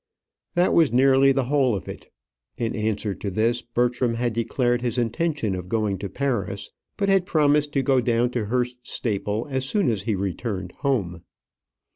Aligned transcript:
That 0.55 0.73
was 0.73 0.91
nearly 0.91 1.31
the 1.31 1.43
whole 1.43 1.75
of 1.75 1.87
it. 1.87 2.09
In 2.57 2.75
answer 2.75 3.13
to 3.13 3.29
this, 3.29 3.61
Bertram 3.61 4.15
had 4.15 4.33
declared 4.33 4.81
his 4.81 4.97
intention 4.97 5.53
of 5.53 5.69
going 5.69 5.99
to 5.99 6.09
Paris, 6.09 6.71
but 6.97 7.07
had 7.07 7.27
promised 7.27 7.71
to 7.73 7.83
go 7.83 8.01
down 8.01 8.31
to 8.31 8.45
Hurst 8.45 8.77
Staple 8.81 9.45
as 9.51 9.63
soon 9.65 9.91
as 9.91 10.01
he 10.01 10.15
returned 10.15 10.71
home. 10.79 11.21